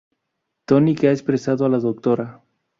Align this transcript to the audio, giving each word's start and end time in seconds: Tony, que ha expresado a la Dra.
Tony, 0.65 0.95
que 0.95 1.09
ha 1.09 1.11
expresado 1.11 1.63
a 1.63 1.69
la 1.69 1.77
Dra. 1.77 2.41